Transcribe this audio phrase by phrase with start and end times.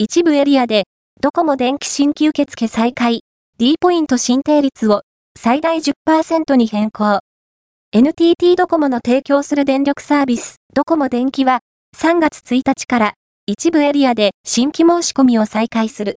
[0.00, 0.84] 一部エリアで、
[1.20, 3.22] ドコモ電気新規受付再開、
[3.58, 5.02] D ポイント申請率を
[5.36, 7.18] 最大10%に変更。
[7.90, 11.62] NTT ドコモの提供する電力サービス、ドコモ電気は、
[11.96, 13.14] 3月1日から
[13.46, 16.06] 一部エリアで新規申し込みを再開する。